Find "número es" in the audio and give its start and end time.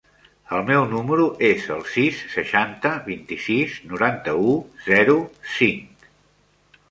0.91-1.65